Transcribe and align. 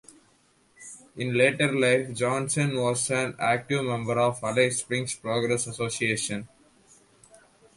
In 1.15 1.35
later 1.37 1.71
life 1.71 2.07
Johannsen 2.15 2.75
was 2.75 3.11
an 3.11 3.35
active 3.37 3.85
member 3.85 4.17
of 4.19 4.41
the 4.41 4.47
Alice 4.47 4.79
Springs 4.79 5.13
Progress 5.13 5.67
Association. 5.67 6.47